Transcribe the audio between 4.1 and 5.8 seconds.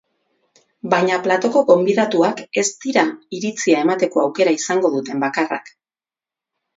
aukera izango duten bakarrak.